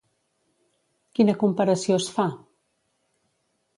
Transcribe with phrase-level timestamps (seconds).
[1.19, 2.29] Quina comparació es fa?